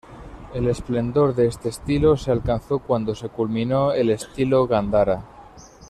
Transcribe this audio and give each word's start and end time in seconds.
El 0.55 0.67
esplendor 0.67 1.35
de 1.35 1.45
este 1.45 1.69
estilo 1.69 2.17
se 2.17 2.31
alcanzó 2.31 2.79
cuando 2.79 3.13
se 3.13 3.29
culminó 3.29 3.91
el 3.91 4.09
estilo 4.09 4.65
Gandhara. 4.65 5.23